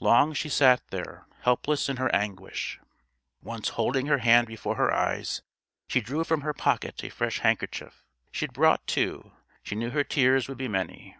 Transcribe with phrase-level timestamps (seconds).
[0.00, 2.80] Long she sat there, helpless in her anguish.
[3.42, 5.42] Once holding her hand before her eyes,
[5.88, 8.02] she drew from her pocket a fresh handkerchief;
[8.32, 11.18] she had brought two: she knew her tears would be many.